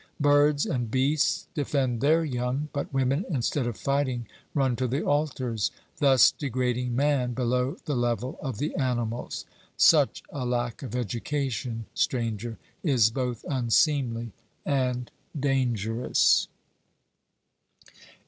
[0.19, 5.69] Birds and beasts defend their young, but women instead of fighting run to the altars,
[5.97, 9.45] thus degrading man below the level of the animals.
[9.77, 14.31] 'Such a lack of education, Stranger, is both unseemly
[14.65, 16.47] and dangerous.'